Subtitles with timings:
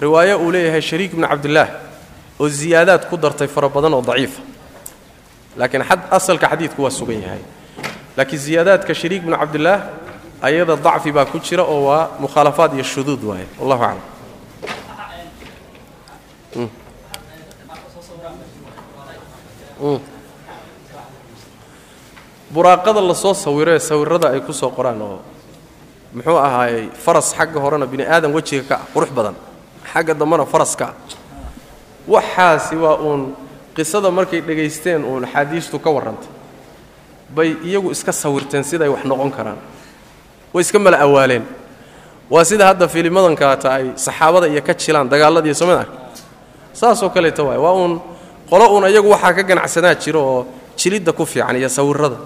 [0.00, 1.68] riwaayo uu leeyahay shariik bnu cabdillaah
[2.40, 4.42] oo ziyaadaad ku dartay fara badan oo daciifa
[5.58, 5.84] laakiin
[6.18, 7.42] asalka xadiidku waa sugan yahay.
[8.16, 9.80] Laakiin ziyaadaadka shariik bnu cabdillaah
[10.46, 13.46] ayada dacfi baa ku jira oo waa mukhaalafaad iyo shuduud waaye.
[13.60, 14.00] Wallahu aclam.
[22.50, 25.18] Buraaqada la sawiro ee sawirada ay ku soo qoraan oo
[26.14, 29.34] muxuu ahaayey faras xagga horena bini aadan wejiga ka ah qurux badan
[29.92, 30.94] xagga dambena faraska.
[32.08, 33.34] Waxaasi waa uun
[33.74, 36.28] qisada markay dhegaysteen uun axaadiistu ka warrantay
[37.30, 39.58] bay iyagu iska sawirteen siday wax noqon karaan.
[40.52, 41.44] Way iska mala awaaleen.
[42.30, 45.90] Waa sida hadda filimadan kaleta ay saxaabada iyo ka jilaan dagaaladiiyo somad ark
[46.72, 47.58] saasoo kaleeta waay.
[47.58, 48.00] Waa uun
[48.50, 52.16] qolo uun iyagu waxaa ka ganacsanaa jiro oo jilidda ku fiican iyo sawirrada.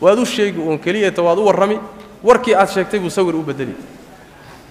[0.00, 1.78] Waad u sheegi uun keliyata waad u warrami.
[2.24, 3.76] Warkii aad sheegtay buu sawir u bedeli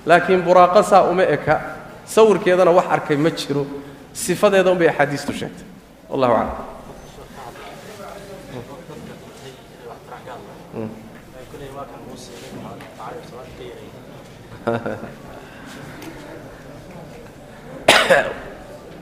[0.05, 1.61] laakiin buraaqa saa uma eka
[2.05, 3.65] sawirkeedana wax arkay ma jiro.
[4.13, 5.65] Sifadeeda unbay axaadiistu sheegtay.
[6.09, 6.65] Wallahu aclam.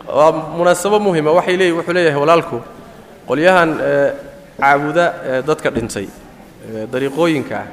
[0.07, 2.57] Waa munaasabo muhima waxay leey wuxuu leeyahay walaalku
[3.27, 3.69] qolyahan
[4.59, 6.07] caabuda ee dadka dhintay
[6.93, 7.55] dariiqooyinka.
[7.57, 7.67] Ah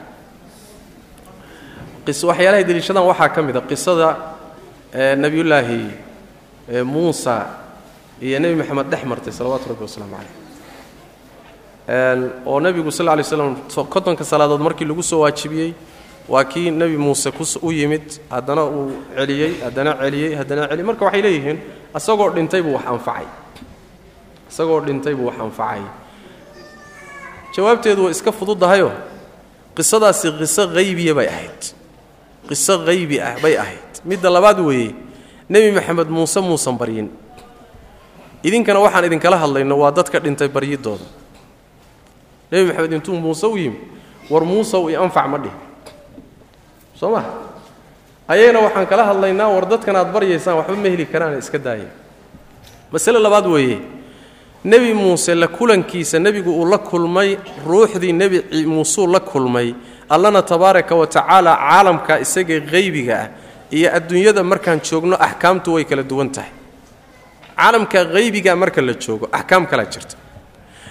[2.07, 4.09] waxyaalahay deliishadaan waxaa ka mid a qisada
[4.95, 5.91] nebiyullaahi
[6.85, 7.47] muusa
[8.23, 10.33] iyo nebi moxamed dhex martay salawaatu rabbi wasalaamu calayh
[12.47, 13.57] oo nebigu sal lay slam
[13.89, 15.73] kontonka salaadood markii lagu soo waajibiyey
[16.29, 20.87] waa kii nebi muuse u yimid haddana uu celiyey haddana celiyey haddana celiyey.
[20.87, 21.59] Marka waxay leeyihiin
[21.97, 23.27] isagoo dhintay buu wax anfacay.
[24.51, 25.83] Isagoo dhintay buu wax anfacay.
[27.57, 28.93] Jawaabteedu way iska fududahayoo
[29.77, 31.61] qisadaasi qiso haybiya bay ahayd
[32.49, 34.03] qiso haybi ah bay ahayd.
[34.05, 34.95] Midda labaad weeye
[35.49, 37.09] nebi maxamed muuse muusan baryin.
[38.43, 41.05] Idinkana waxaan idinkala hadlayno waa dadka dhintay baryidooda
[42.53, 43.79] nebi maxamed intuu muuse u yimi
[44.31, 45.59] war muusew i anfac ma dhihin
[46.95, 47.23] soo ma?
[48.29, 51.89] Ayagana waxaan kala hadlaynaa war dadkan aad baryaysaan waxba ma heli karaane iska daaya
[52.93, 53.79] masale labaad weeye
[54.65, 59.75] nebi muuse la kulankiisa nebigu uu la kulmay ruuxdii nebi muusuu la kulmay
[60.11, 63.29] allana tabaaraka wa tacaala caalamka isaga haybiga ah
[63.71, 66.51] iyo adduunyada markaan joogno axkaamtu way kala duwan tahay.
[67.57, 70.17] Caalamka haybiga marka la joogo axkaam kalaa jirta.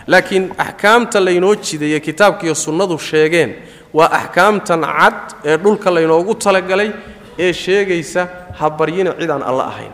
[0.07, 3.51] Laakiin axkaamta laynoo jidaye kitaabkiiyo sunnadu sheegeen
[3.93, 6.91] waa axkaamtan cad ee dhulka laynoogu talagalay
[7.39, 8.21] ee sheegaysa
[8.59, 9.91] ha baryina cid aan alla ahayn.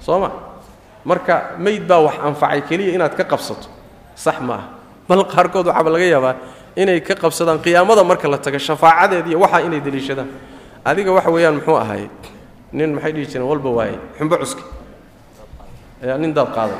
[0.00, 0.30] Soo ma?
[1.04, 3.68] Marka mayd baa wax anfacay keliya inaad ka qabsato.
[4.14, 4.64] Sax ma ah
[5.08, 6.34] bal qaarkood waxaaba laga yaabaa
[6.76, 10.28] inay ka qabsadaan qiyaamada marka la taga shafaacadeed iyo waxaa inay deliishadaan
[10.84, 12.08] adiga waxa weeyaan muxuu ahay
[12.72, 14.64] nin maxay dhihi jireen walba waaye xumbo cuskay.
[16.02, 16.78] Ayaa nin daad qaaday.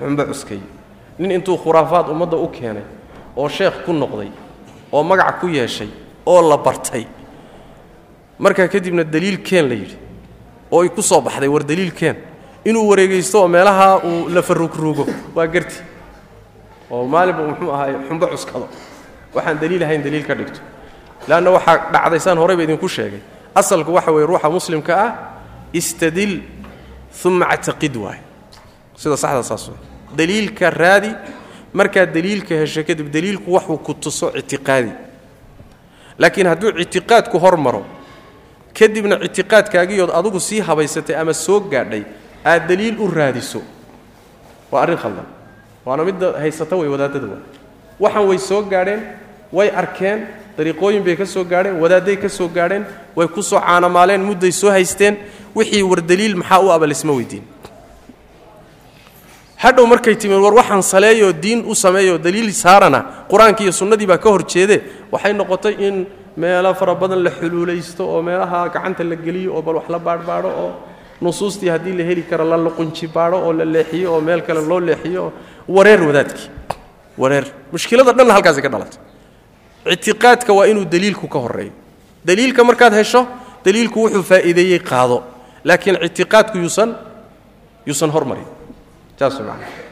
[0.00, 0.60] Xumbo cuskay.
[1.18, 2.84] Nin intuu khuraafaad ummadda u keenay
[3.36, 4.30] oo sheekh ku noqday
[4.92, 5.88] oo magac ku yeeshay
[6.26, 7.06] oo la bartay.
[8.38, 9.96] Markaa kadibna daliil keen la yidhi
[10.70, 12.16] oo ay ku soo baxday war daliil keen.
[12.64, 15.82] Inuu wareegaysto oo meelaha uu la farugruugo waa garti.
[16.90, 18.68] Oo maalinba muxuu ahaay xumbo cuskado
[19.36, 20.60] waxaan daliil ahayn daliil ka dhigto.
[21.28, 23.20] Leanna waxaa dhacday saan horeyba idinku sheegay.
[23.54, 25.10] Asalku waxa weeye ruuxa muslimka ah
[25.72, 26.42] istadil
[27.24, 28.20] uma actaqid waay
[28.96, 29.70] sida saxda saas
[30.16, 31.10] daliilka raadi
[31.72, 34.92] markaad daliilka hesho kadib daliilku waxuu ku tuso ictiqaadi
[36.18, 37.56] laakiin hadduu ictiqaadku hor
[38.76, 42.04] kadibna ictiqaadkaagiyood adugu sii habaysatay ama soo gaadhay
[42.44, 43.62] aad daliil u raadiso.
[44.70, 45.26] Waa arrin khaldan.
[45.84, 47.42] Waana midda haysata way wadaadada waa
[48.00, 49.00] waxaan way soo gaadheen
[49.52, 50.26] way arkeen
[50.58, 52.84] dariiqooyin bay ka soo gaadheen wadaadday ka soo gaadheen
[53.16, 55.16] way ku soo caanamaaleen mudday soo haysteen.
[55.56, 57.42] Wixii war daliil maxaa u aba laysma weydiin?
[59.56, 64.18] Hadhow markay timid war waxaan saleeyoo diin u sameeyoo daliil saarana qur'aankii iyo sunnadii baa
[64.18, 66.06] ka hor jeede waxay noqotay in
[66.36, 70.48] meelo fara badan la xuluulaysto oo meelaha gacanta la geliyo oo bal wax la baadhbaadho
[70.64, 70.70] oo
[71.22, 74.80] nusuustii haddii la heli karo la luqunji baadho oo la leexiyo oo meel kale loo
[74.80, 75.32] leexiyo oo
[75.68, 76.48] wareer wadaadkii.
[77.18, 77.44] Wareer.
[77.72, 79.00] Mushkilada dhanna halkaasi ka dhalatay
[79.94, 81.72] ictiqaadka waa inuu daliilku ka horeeyo
[82.24, 83.26] daliilka markaad hesho
[83.64, 85.22] daliilku wuxuu faa'iideeyey qaado.
[85.64, 86.96] Laakiin ictiqaadku yuusan
[87.86, 88.46] yuusan hormarin.
[89.18, 89.40] Saas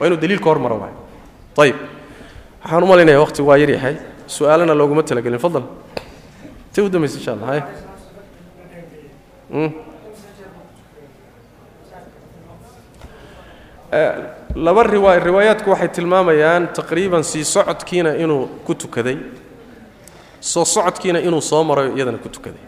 [0.07, 0.95] inuu daliilka hormaro waay
[1.59, 1.77] ayib
[2.63, 3.97] waxaan u malaynaya waqti waa yar yahay.
[4.27, 5.39] Su'aalana looguma talagelin.
[5.39, 5.65] Fadal.
[6.73, 7.63] Ta u dambaysa insha allah hay
[14.55, 19.19] laba riwaay riwaayaadku waxay tilmaamayaan taqriiban sii socodkiina inuu ku tukaday
[20.53, 22.61] soo socodkiina inuu soo marayo iyadana ku tukaday.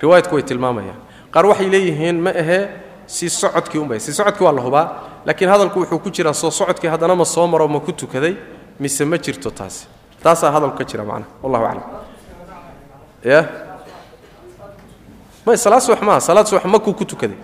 [0.00, 0.98] Riwaayadku way tilmaamayaan.
[1.34, 2.62] Qaar waxay leeyihiin ma ahee
[3.06, 4.86] sii socodkii unbay sii socodkii waa la hubaa
[5.26, 8.34] laakiin hadalku wuxuu ku jiraa soo socodkii haddana ma soo maro ma ku tukaday
[8.80, 9.86] mise ma jirto taasi.
[10.22, 11.30] Taasaa hadalku ka jira macnaha.
[11.42, 11.84] Wallahu aclam.
[13.24, 13.40] Ya
[15.46, 16.20] may salaad subax maaha.
[16.20, 17.36] Salaad subax makuu ku tukaday.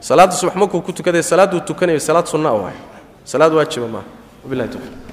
[0.00, 1.22] Salaadda subax makuu ku tukaday.
[1.22, 2.74] Salaadduu tukanayo salaad sunna waay
[3.24, 4.06] salaad waajiba maaha.
[4.44, 5.07] Wabillahi tawfiiq